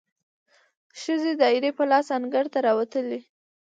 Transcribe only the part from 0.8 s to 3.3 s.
ښځې دایرې په لاس انګړ ته راووتلې،